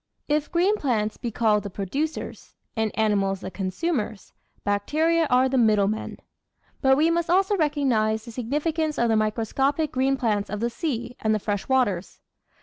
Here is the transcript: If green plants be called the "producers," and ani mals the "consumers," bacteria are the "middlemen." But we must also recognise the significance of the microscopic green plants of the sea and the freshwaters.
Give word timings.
If 0.27 0.51
green 0.51 0.77
plants 0.77 1.17
be 1.17 1.29
called 1.29 1.61
the 1.61 1.69
"producers," 1.69 2.55
and 2.75 2.89
ani 2.97 3.13
mals 3.13 3.41
the 3.41 3.51
"consumers," 3.51 4.33
bacteria 4.63 5.27
are 5.29 5.47
the 5.47 5.59
"middlemen." 5.59 6.17
But 6.81 6.97
we 6.97 7.11
must 7.11 7.29
also 7.29 7.55
recognise 7.55 8.25
the 8.25 8.31
significance 8.31 8.97
of 8.97 9.09
the 9.09 9.15
microscopic 9.15 9.91
green 9.91 10.17
plants 10.17 10.49
of 10.49 10.59
the 10.59 10.71
sea 10.71 11.15
and 11.19 11.35
the 11.35 11.39
freshwaters. 11.39 12.19